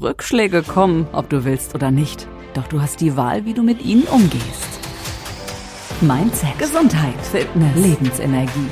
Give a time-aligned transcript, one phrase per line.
[0.00, 2.26] Rückschläge kommen, ob du willst oder nicht.
[2.54, 4.80] Doch du hast die Wahl, wie du mit ihnen umgehst.
[6.00, 8.68] Mindset, Gesundheit, Fitness, Lebensenergie.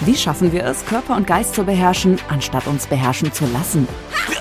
[0.00, 3.86] Wie schaffen wir es, Körper und Geist zu beherrschen, anstatt uns beherrschen zu lassen?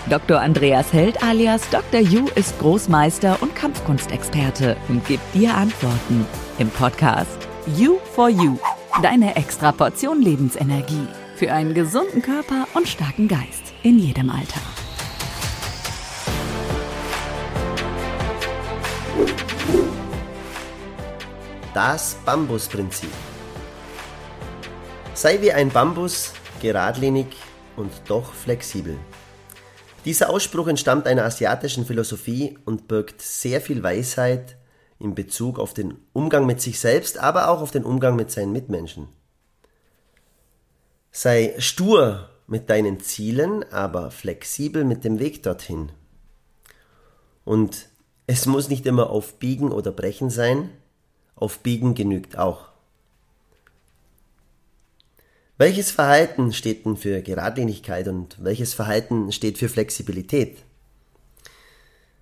[0.09, 0.39] Dr.
[0.39, 1.99] Andreas Held alias Dr.
[1.99, 6.25] Yu ist Großmeister und Kampfkunstexperte und gibt dir Antworten
[6.57, 7.47] im Podcast
[7.77, 8.57] You for You.
[9.01, 14.61] Deine extra Portion Lebensenergie für einen gesunden Körper und starken Geist in jedem Alter.
[21.73, 23.09] Das Bambusprinzip.
[25.13, 27.27] Sei wie ein Bambus, geradlinig
[27.75, 28.97] und doch flexibel.
[30.05, 34.57] Dieser Ausspruch entstammt einer asiatischen Philosophie und birgt sehr viel Weisheit
[34.99, 38.51] in Bezug auf den Umgang mit sich selbst, aber auch auf den Umgang mit seinen
[38.51, 39.07] Mitmenschen.
[41.11, 45.91] Sei stur mit deinen Zielen, aber flexibel mit dem Weg dorthin.
[47.45, 47.89] Und
[48.27, 50.69] es muss nicht immer auf Biegen oder Brechen sein,
[51.35, 52.69] auf Biegen genügt auch.
[55.57, 60.57] Welches Verhalten steht denn für Geradlinigkeit und welches Verhalten steht für Flexibilität?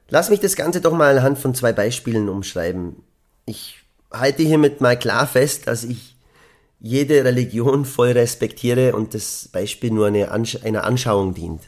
[0.10, 2.98] Lass mich das Ganze doch mal anhand von zwei Beispielen umschreiben.
[3.46, 3.78] Ich
[4.12, 6.18] halte hiermit mal klar fest, dass ich
[6.82, 11.62] jede Religion voll respektiere und das Beispiel nur eine einer Anschauung dient.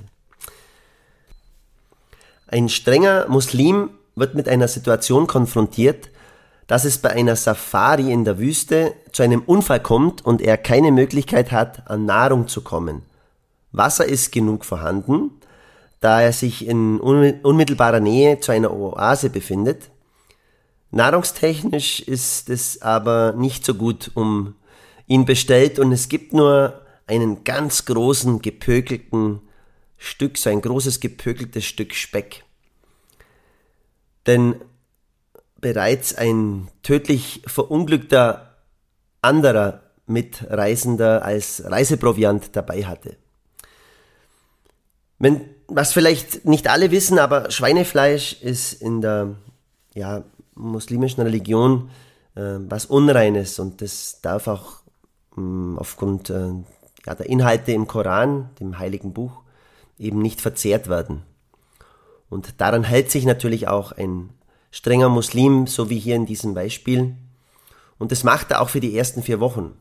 [2.48, 6.10] Ein strenger Muslim wird mit einer Situation konfrontiert,
[6.68, 10.92] dass es bei einer Safari in der Wüste zu einem Unfall kommt und er keine
[10.92, 13.02] Möglichkeit hat, an Nahrung zu kommen.
[13.72, 15.32] Wasser ist genug vorhanden,
[16.00, 19.90] da er sich in unmittelbarer Nähe zu einer Oase befindet.
[20.92, 24.56] Nahrungstechnisch ist es aber nicht so gut um
[25.08, 29.42] ihn bestellt und es gibt nur einen ganz großen gepökelten
[29.98, 32.44] Stück, so ein großes gepökeltes Stück Speck.
[34.28, 34.56] Denn
[35.60, 38.58] bereits ein tödlich verunglückter
[39.22, 43.16] anderer Mitreisender als Reiseproviant dabei hatte.
[45.20, 49.36] Wenn, was vielleicht nicht alle wissen, aber Schweinefleisch ist in der
[49.94, 50.24] ja,
[50.56, 51.90] muslimischen Religion
[52.36, 54.82] äh, was Unreines und das darf auch
[55.36, 56.50] mh, aufgrund äh,
[57.06, 59.42] ja, der Inhalte im Koran, dem heiligen Buch,
[59.98, 61.24] eben nicht verzehrt werden.
[62.34, 64.32] Und daran hält sich natürlich auch ein
[64.72, 67.16] strenger Muslim, so wie hier in diesem Beispiel.
[68.00, 69.78] Und das macht er auch für die ersten vier Wochen.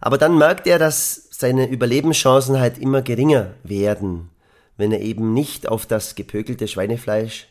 [0.00, 4.30] Aber dann merkt er, dass seine Überlebenschancen halt immer geringer werden,
[4.78, 7.46] wenn er eben nicht auf das gepökelte Schweinefleisch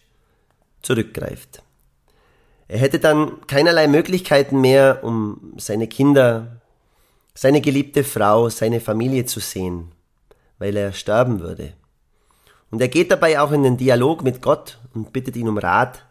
[0.81, 1.61] zurückgreift.
[2.67, 6.61] Er hätte dann keinerlei Möglichkeiten mehr, um seine Kinder,
[7.35, 9.91] seine geliebte Frau, seine Familie zu sehen,
[10.57, 11.73] weil er sterben würde.
[12.71, 16.05] Und er geht dabei auch in den Dialog mit Gott und bittet ihn um Rat,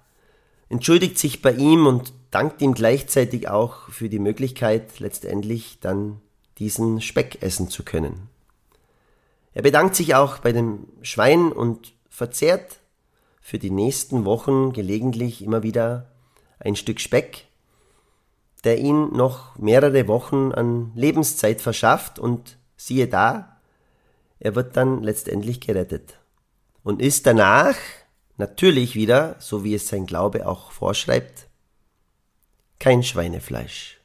[0.69, 6.20] entschuldigt sich bei ihm und dankt ihm gleichzeitig auch für die Möglichkeit, letztendlich dann
[6.58, 8.28] diesen Speck essen zu können.
[9.54, 12.80] Er bedankt sich auch bei dem Schwein und verzehrt
[13.40, 16.10] für die nächsten Wochen gelegentlich immer wieder
[16.58, 17.46] ein Stück Speck,
[18.64, 23.56] der ihn noch mehrere Wochen an Lebenszeit verschafft und siehe da,
[24.40, 26.19] er wird dann letztendlich gerettet
[26.83, 27.77] und ist danach
[28.39, 31.49] Natürlich wieder, so wie es sein Glaube auch vorschreibt,
[32.78, 33.99] kein Schweinefleisch.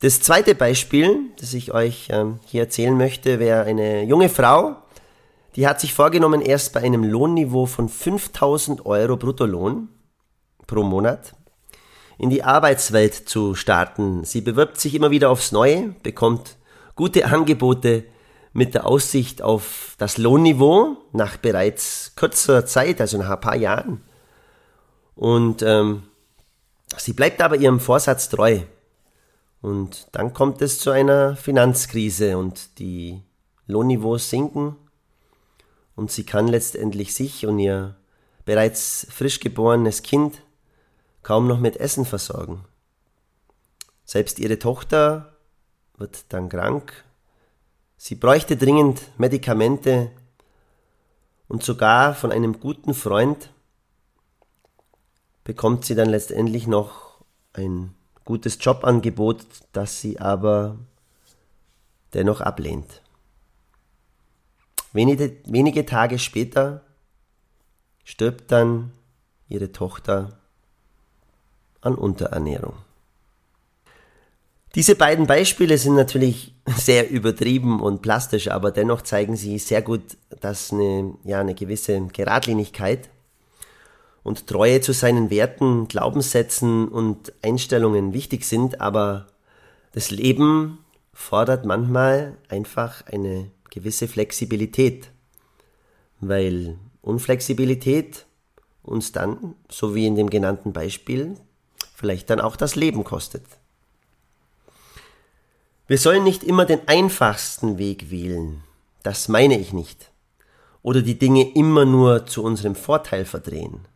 [0.00, 4.76] Das zweite Beispiel, das ich euch ähm, hier erzählen möchte, wäre eine junge Frau,
[5.56, 9.90] die hat sich vorgenommen, erst bei einem Lohnniveau von 5000 Euro Bruttolohn
[10.66, 11.34] pro Monat
[12.16, 14.24] in die Arbeitswelt zu starten.
[14.24, 16.56] Sie bewirbt sich immer wieder aufs Neue, bekommt
[16.94, 18.04] gute Angebote,
[18.52, 24.02] mit der Aussicht auf das Lohnniveau nach bereits kürzer Zeit, also nach ein paar Jahren.
[25.14, 26.04] Und ähm,
[26.96, 28.60] sie bleibt aber ihrem Vorsatz treu.
[29.60, 33.22] Und dann kommt es zu einer Finanzkrise und die
[33.66, 34.76] Lohnniveaus sinken
[35.94, 37.96] und sie kann letztendlich sich und ihr
[38.46, 40.42] bereits frisch geborenes Kind
[41.22, 42.64] kaum noch mit Essen versorgen.
[44.04, 45.36] Selbst ihre Tochter
[45.98, 47.04] wird dann krank
[48.02, 50.10] Sie bräuchte dringend Medikamente
[51.48, 53.50] und sogar von einem guten Freund
[55.44, 57.20] bekommt sie dann letztendlich noch
[57.52, 57.94] ein
[58.24, 60.78] gutes Jobangebot, das sie aber
[62.14, 63.02] dennoch ablehnt.
[64.94, 66.80] Wenige, wenige Tage später
[68.04, 68.92] stirbt dann
[69.46, 70.38] ihre Tochter
[71.82, 72.78] an Unterernährung.
[74.76, 80.16] Diese beiden Beispiele sind natürlich sehr übertrieben und plastisch, aber dennoch zeigen sie sehr gut,
[80.40, 83.10] dass eine, ja, eine gewisse Geradlinigkeit
[84.22, 89.26] und Treue zu seinen Werten, Glaubenssätzen und Einstellungen wichtig sind, aber
[89.92, 90.78] das Leben
[91.12, 95.10] fordert manchmal einfach eine gewisse Flexibilität,
[96.20, 98.24] weil Unflexibilität
[98.84, 101.34] uns dann, so wie in dem genannten Beispiel,
[101.96, 103.42] vielleicht dann auch das Leben kostet.
[105.90, 108.62] Wir sollen nicht immer den einfachsten Weg wählen,
[109.02, 110.12] das meine ich nicht,
[110.82, 113.88] oder die Dinge immer nur zu unserem Vorteil verdrehen,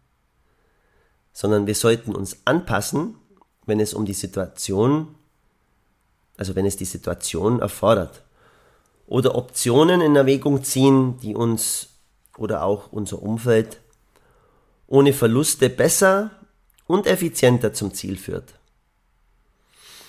[1.32, 3.14] sondern wir sollten uns anpassen,
[3.64, 5.14] wenn es um die Situation,
[6.36, 8.24] also wenn es die Situation erfordert,
[9.06, 11.90] oder Optionen in Erwägung ziehen, die uns
[12.36, 13.78] oder auch unser Umfeld
[14.88, 16.32] ohne Verluste besser
[16.88, 18.54] und effizienter zum Ziel führt.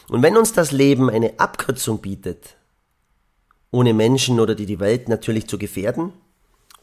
[0.10, 2.56] Und wenn uns das Leben eine Abkürzung bietet,
[3.72, 6.14] ohne Menschen oder die, die Welt natürlich zu gefährden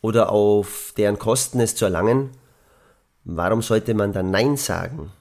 [0.00, 2.30] oder auf deren Kosten es zu erlangen,
[3.24, 5.12] warum sollte man dann Nein sagen?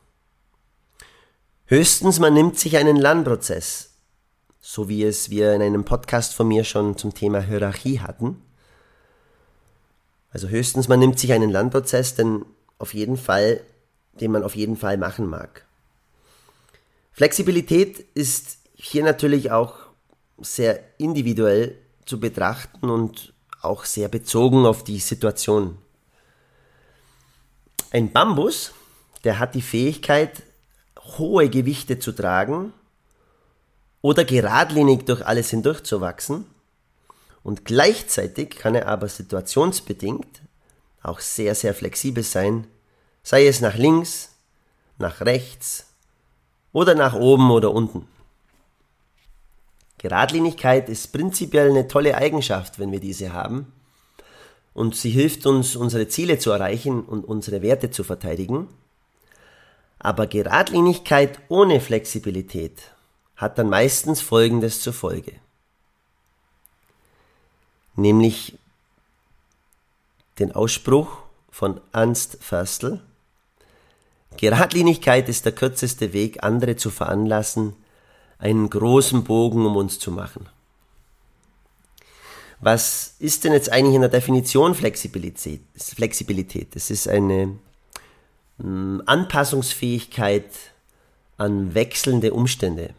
[1.66, 3.92] Höchstens man nimmt sich einen Lernprozess,
[4.60, 8.42] so wie es wir in einem Podcast von mir schon zum Thema Hierarchie hatten.
[10.32, 12.46] Also höchstens man nimmt sich einen Lernprozess, denn
[12.78, 13.62] auf jeden Fall,
[14.20, 15.66] den man auf jeden Fall machen mag.
[17.12, 19.76] Flexibilität ist hier natürlich auch
[20.40, 25.78] sehr individuell zu betrachten und auch sehr bezogen auf die Situation.
[27.92, 28.74] Ein Bambus,
[29.24, 30.44] der hat die Fähigkeit,
[31.18, 32.74] hohe Gewichte zu tragen
[34.02, 36.46] oder geradlinig durch alles hindurch zu wachsen.
[37.44, 40.42] Und gleichzeitig kann er aber situationsbedingt
[41.04, 42.68] auch sehr, sehr flexibel sein,
[43.24, 44.36] sei es nach links,
[44.98, 45.91] nach rechts
[46.74, 48.08] oder nach oben oder unten.
[49.98, 53.72] Geradlinigkeit ist prinzipiell eine tolle Eigenschaft, wenn wir diese haben.
[54.74, 58.68] Und sie hilft uns, unsere Ziele zu erreichen und unsere Werte zu verteidigen.
[60.00, 62.82] Aber Geradlinigkeit ohne Flexibilität
[63.36, 65.34] hat dann meistens Folgendes zur Folge.
[67.96, 68.58] Nämlich
[70.40, 71.18] den Ausspruch
[71.52, 73.02] von Ernst Förstl,
[74.38, 77.74] Geradlinigkeit ist der kürzeste Weg, andere zu veranlassen,
[78.40, 80.48] einen großen Bogen um uns zu machen.
[82.60, 85.62] Was ist denn jetzt eigentlich in der Definition Flexibilität?
[85.76, 86.76] Flexibilität.
[86.76, 87.58] Es ist eine
[88.60, 90.46] hm, Anpassungsfähigkeit
[91.38, 92.94] an wechselnde Umstände.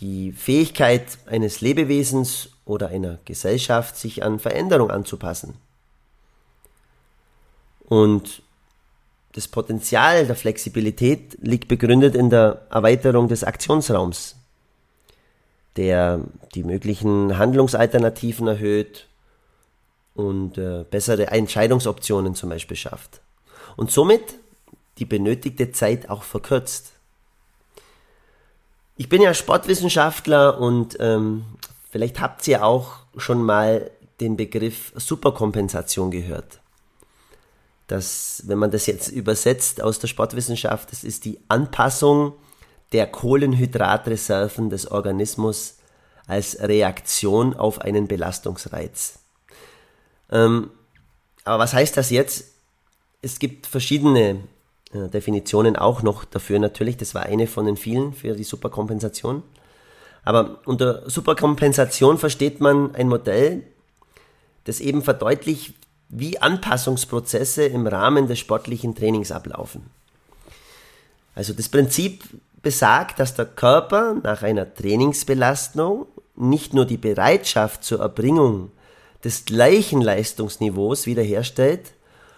[0.00, 5.54] Die Fähigkeit eines Lebewesens oder einer Gesellschaft, sich an Veränderung anzupassen.
[7.88, 8.42] Und
[9.32, 14.34] das Potenzial der Flexibilität liegt begründet in der Erweiterung des Aktionsraums,
[15.76, 16.20] der
[16.54, 19.06] die möglichen Handlungsalternativen erhöht
[20.14, 23.20] und äh, bessere Entscheidungsoptionen zum Beispiel schafft.
[23.76, 24.36] Und somit
[24.98, 26.92] die benötigte Zeit auch verkürzt.
[28.96, 31.44] Ich bin ja Sportwissenschaftler und ähm,
[31.90, 33.90] vielleicht habt ihr auch schon mal
[34.20, 36.60] den Begriff Superkompensation gehört
[37.86, 42.34] dass, wenn man das jetzt übersetzt aus der Sportwissenschaft, das ist die Anpassung
[42.92, 45.78] der Kohlenhydratreserven des Organismus
[46.26, 49.20] als Reaktion auf einen Belastungsreiz.
[50.30, 50.70] Ähm,
[51.44, 52.52] aber was heißt das jetzt?
[53.22, 54.40] Es gibt verschiedene
[54.92, 56.96] äh, Definitionen auch noch dafür natürlich.
[56.96, 59.42] Das war eine von den vielen für die Superkompensation.
[60.24, 63.62] Aber unter Superkompensation versteht man ein Modell,
[64.64, 65.74] das eben verdeutlicht,
[66.08, 69.90] wie Anpassungsprozesse im Rahmen des sportlichen Trainings ablaufen.
[71.34, 72.24] Also das Prinzip
[72.62, 78.70] besagt, dass der Körper nach einer Trainingsbelastung nicht nur die Bereitschaft zur Erbringung
[79.24, 81.92] des gleichen Leistungsniveaus wiederherstellt,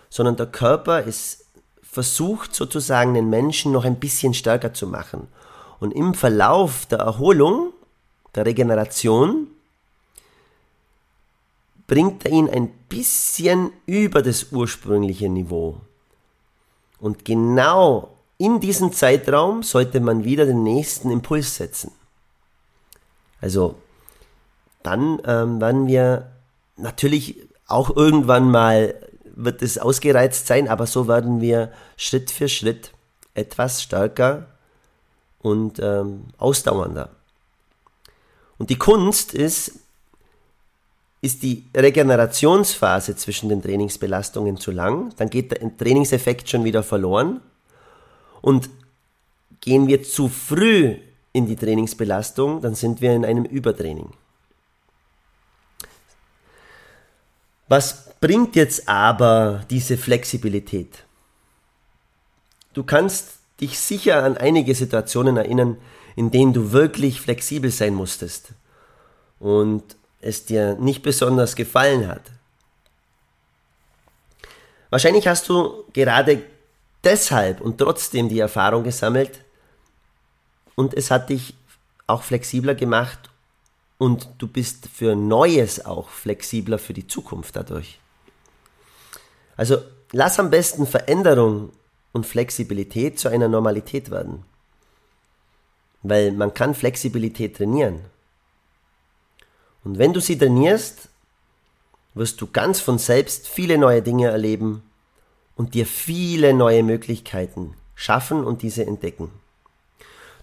[0.08, 1.44] sondern der Körper ist
[1.82, 5.28] versucht sozusagen den Menschen noch ein bisschen stärker zu machen.
[5.80, 7.72] Und im Verlauf der Erholung,
[8.34, 9.48] der Regeneration,
[11.88, 15.80] bringt er ihn ein bisschen über das ursprüngliche Niveau.
[17.00, 21.90] Und genau in diesem Zeitraum sollte man wieder den nächsten Impuls setzen.
[23.40, 23.75] Also
[24.85, 26.30] dann ähm, werden wir
[26.76, 28.95] natürlich auch irgendwann mal
[29.40, 32.92] wird es ausgereizt sein, aber so werden wir Schritt für Schritt
[33.35, 34.47] etwas stärker
[35.38, 37.11] und ähm, ausdauernder.
[38.59, 39.78] Und die Kunst ist,
[41.20, 47.40] ist die Regenerationsphase zwischen den Trainingsbelastungen zu lang, dann geht der Trainingseffekt schon wieder verloren
[48.40, 48.70] und
[49.60, 50.96] gehen wir zu früh
[51.32, 54.10] in die Trainingsbelastung, dann sind wir in einem Übertraining.
[57.68, 61.04] Was bringt jetzt aber diese Flexibilität?
[62.72, 65.76] Du kannst dich sicher an einige Situationen erinnern,
[66.16, 68.54] in denen du wirklich flexibel sein musstest
[69.38, 72.22] und es dir nicht besonders gefallen hat.
[74.90, 76.42] Wahrscheinlich hast du gerade
[77.04, 79.44] deshalb und trotzdem die Erfahrung gesammelt
[80.75, 81.54] und es hat dich
[82.06, 83.30] auch flexibler gemacht
[83.98, 87.98] und du bist für Neues auch flexibler für die Zukunft dadurch.
[89.56, 89.78] Also
[90.12, 91.72] lass am besten Veränderung
[92.12, 94.44] und Flexibilität zu einer Normalität werden.
[96.02, 98.04] Weil man kann Flexibilität trainieren.
[99.85, 101.08] Und wenn du sie trainierst,
[102.14, 104.82] wirst du ganz von selbst viele neue Dinge erleben
[105.56, 109.30] und dir viele neue Möglichkeiten schaffen und diese entdecken.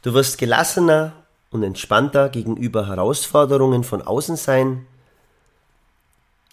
[0.02, 1.14] Du wirst gelassener
[1.52, 4.86] und entspannter gegenüber Herausforderungen von außen sein,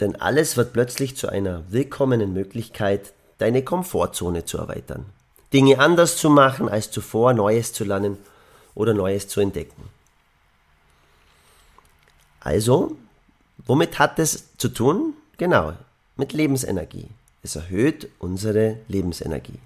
[0.00, 5.06] denn alles wird plötzlich zu einer willkommenen Möglichkeit, deine Komfortzone zu erweitern,
[5.52, 8.16] Dinge anders zu machen als zuvor, Neues zu lernen
[8.74, 9.88] oder Neues zu entdecken.
[12.44, 12.96] Also,
[13.66, 15.14] womit hat es zu tun?
[15.38, 15.74] Genau,
[16.16, 17.08] mit Lebensenergie.
[17.42, 19.58] Es erhöht unsere Lebensenergie.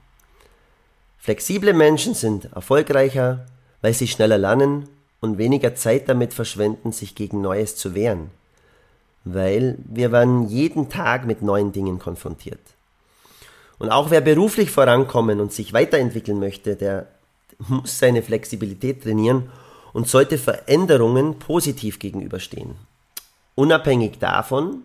[1.19, 3.47] Flexible Menschen sind erfolgreicher,
[3.81, 4.89] weil sie schneller lernen
[5.21, 8.31] und weniger Zeit damit verschwenden, sich gegen Neues zu wehren.
[9.25, 12.61] Weil wir werden jeden Tag mit neuen Dingen konfrontiert.
[13.79, 17.09] Und auch wer beruflich vorankommen und sich weiterentwickeln möchte, der
[17.69, 19.51] muss seine Flexibilität trainieren
[19.97, 22.75] und sollte Veränderungen positiv gegenüberstehen.
[23.55, 24.83] Unabhängig davon,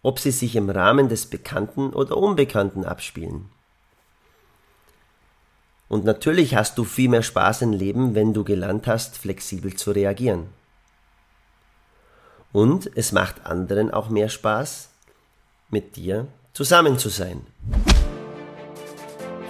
[0.00, 3.50] ob sie sich im Rahmen des Bekannten oder Unbekannten abspielen.
[5.90, 9.90] Und natürlich hast du viel mehr Spaß im Leben, wenn du gelernt hast, flexibel zu
[9.90, 10.46] reagieren.
[12.54, 14.88] Und es macht anderen auch mehr Spaß,
[15.68, 17.42] mit dir zusammen zu sein.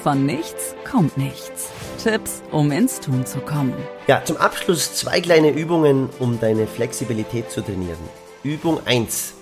[0.03, 1.71] Von nichts kommt nichts.
[2.03, 3.75] Tipps, um ins Tun zu kommen.
[4.07, 7.99] Ja, zum Abschluss zwei kleine Übungen, um deine Flexibilität zu trainieren.
[8.43, 9.35] Übung 1.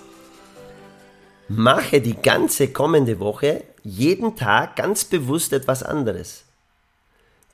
[1.49, 6.45] Mache die ganze kommende Woche jeden Tag ganz bewusst etwas anderes.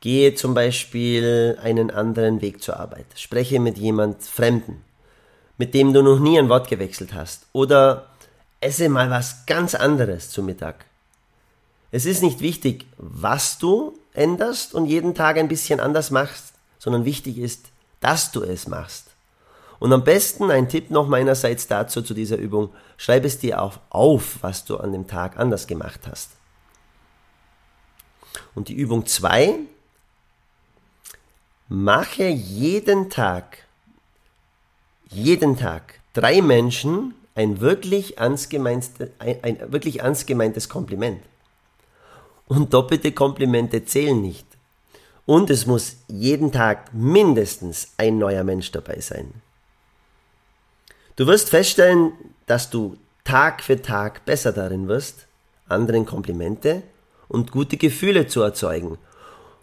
[0.01, 3.07] Gehe zum Beispiel einen anderen Weg zur Arbeit.
[3.17, 4.83] Spreche mit jemand Fremden,
[5.59, 7.47] mit dem du noch nie ein Wort gewechselt hast.
[7.53, 8.07] Oder
[8.61, 10.87] esse mal was ganz anderes zu Mittag.
[11.91, 17.05] Es ist nicht wichtig, was du änderst und jeden Tag ein bisschen anders machst, sondern
[17.05, 17.67] wichtig ist,
[18.01, 19.07] dass du es machst.
[19.79, 23.79] Und am besten ein Tipp noch meinerseits dazu zu dieser Übung, schreib es dir auch
[23.89, 26.31] auf, was du an dem Tag anders gemacht hast.
[28.55, 29.59] Und die Übung 2
[31.69, 33.65] mache jeden Tag,
[35.09, 41.23] jeden Tag drei Menschen ein wirklich ernst, gemeinte, ein, ein wirklich ernst gemeintes Kompliment.
[42.51, 44.47] Und doppelte Komplimente zählen nicht.
[45.25, 49.33] Und es muss jeden Tag mindestens ein neuer Mensch dabei sein.
[51.15, 52.13] Du wirst feststellen,
[52.47, 55.29] dass du Tag für Tag besser darin wirst,
[55.69, 56.83] anderen Komplimente
[57.29, 58.99] und gute Gefühle zu erzeugen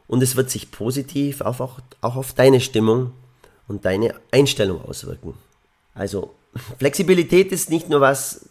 [0.08, 3.12] und es wird sich positiv auch, auch, auch auf deine Stimmung
[3.68, 5.34] und deine Einstellung auswirken.
[5.94, 6.34] Also
[6.80, 8.48] Flexibilität ist nicht nur was,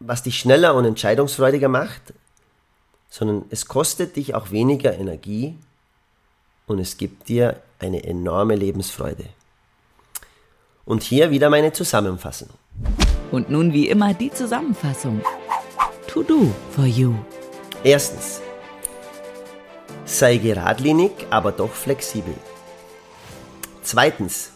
[0.00, 2.14] was dich schneller und entscheidungsfreudiger macht,
[3.16, 5.56] sondern es kostet dich auch weniger Energie
[6.66, 9.24] und es gibt dir eine enorme Lebensfreude.
[10.84, 12.50] Und hier wieder meine Zusammenfassung.
[13.32, 15.22] Und nun wie immer die Zusammenfassung.
[16.08, 17.14] To do for you.
[17.82, 18.42] Erstens.
[20.04, 22.34] Sei geradlinig, aber doch flexibel.
[23.82, 24.52] Zweitens.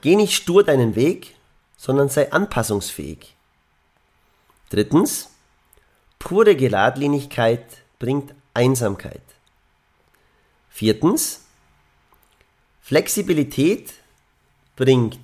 [0.00, 1.34] Geh nicht stur deinen Weg,
[1.76, 3.34] sondern sei anpassungsfähig.
[4.70, 5.33] Drittens.
[6.24, 7.66] Pure Geradlinigkeit
[7.98, 9.20] bringt Einsamkeit.
[10.70, 11.44] Viertens.
[12.80, 13.92] Flexibilität
[14.74, 15.20] bringt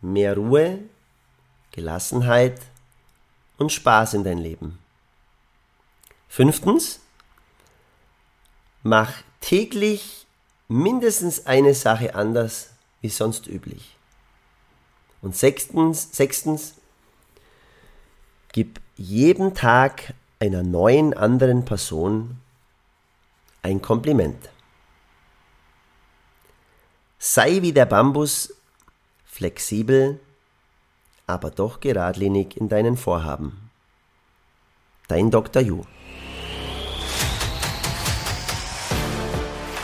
[0.00, 0.78] mehr Ruhe,
[1.72, 2.60] Gelassenheit
[3.56, 4.78] und Spaß in dein Leben.
[6.28, 7.00] Fünftens.
[8.84, 10.24] Mach täglich
[10.68, 13.96] mindestens eine Sache anders wie sonst üblich.
[15.20, 16.74] Und sechstens, sechstens,
[18.52, 22.38] gib jeden Tag einer neuen anderen Person
[23.62, 24.50] ein Kompliment.
[27.18, 28.54] Sei wie der Bambus,
[29.24, 30.20] flexibel,
[31.26, 33.70] aber doch geradlinig in deinen Vorhaben.
[35.08, 35.62] Dein Dr.
[35.62, 35.82] Ju.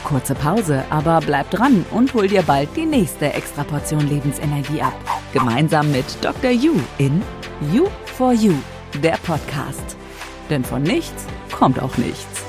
[0.05, 4.95] Kurze Pause, aber bleib dran und hol dir bald die nächste Extraportion Lebensenergie ab.
[5.33, 6.51] Gemeinsam mit Dr.
[6.51, 7.23] You in
[7.73, 8.55] You for You,
[9.03, 9.97] der Podcast.
[10.51, 12.44] Denn von nichts kommt auch nichts.